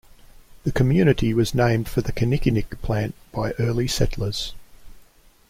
[0.63, 4.55] The community was named for the kinnikinick plant by early settlers.